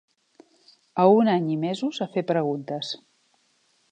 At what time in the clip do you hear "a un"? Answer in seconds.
1.03-1.29